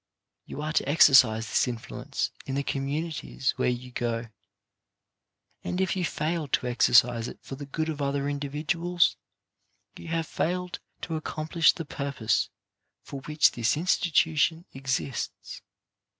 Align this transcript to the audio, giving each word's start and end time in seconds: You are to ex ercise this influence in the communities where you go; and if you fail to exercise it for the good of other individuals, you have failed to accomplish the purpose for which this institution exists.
You 0.47 0.63
are 0.63 0.73
to 0.73 0.89
ex 0.89 1.11
ercise 1.11 1.47
this 1.47 1.67
influence 1.67 2.31
in 2.47 2.55
the 2.55 2.63
communities 2.63 3.51
where 3.57 3.69
you 3.69 3.91
go; 3.91 4.29
and 5.63 5.79
if 5.79 5.95
you 5.95 6.03
fail 6.05 6.47
to 6.47 6.65
exercise 6.65 7.27
it 7.27 7.37
for 7.43 7.53
the 7.53 7.67
good 7.67 7.87
of 7.87 8.01
other 8.01 8.27
individuals, 8.27 9.15
you 9.95 10.07
have 10.07 10.25
failed 10.25 10.79
to 11.01 11.17
accomplish 11.17 11.73
the 11.73 11.85
purpose 11.85 12.49
for 13.03 13.19
which 13.27 13.51
this 13.51 13.77
institution 13.77 14.65
exists. 14.73 15.61